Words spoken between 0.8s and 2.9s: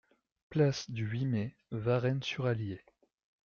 du huit Mai, Varennes-sur-Allier